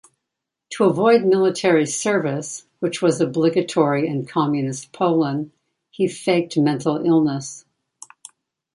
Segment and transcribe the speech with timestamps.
[0.71, 5.51] To avoid military service, which was obligatory in Communist Poland,
[5.91, 7.65] he faked mental illness.